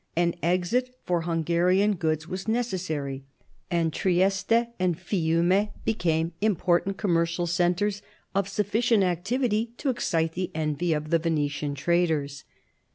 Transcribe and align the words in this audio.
An 0.15 0.33
exit 0.41 0.95
for 1.03 1.21
Hungarian 1.21 1.93
goods 1.93 2.27
was 2.27 2.47
necessary, 2.47 3.23
and 3.69 3.93
Trieste 3.93 4.69
and 4.79 4.97
Fiume 4.97 5.69
became 5.85 6.31
76 6.41 6.41
MARIA 6.41 6.41
THERESA 6.41 6.41
chap, 6.41 6.41
iv 6.41 6.45
important 6.47 6.97
commercial 6.97 7.45
centres 7.45 8.01
of 8.33 8.49
sufficient 8.49 9.03
activity 9.03 9.73
to 9.77 9.91
excite 9.91 10.31
the 10.31 10.49
envy 10.55 10.93
of 10.93 11.11
the 11.11 11.19
Venetian 11.19 11.75
traders. 11.75 12.45